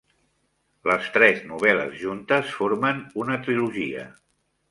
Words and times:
Les 0.91 1.09
tres 1.17 1.43
novel·les 1.49 1.93
juntes 2.05 2.55
formen 2.61 3.05
una 3.25 3.39
trilogia. 3.49 4.09